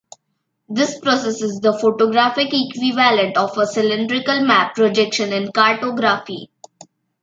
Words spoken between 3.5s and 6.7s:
a cylindrical map projection in cartography.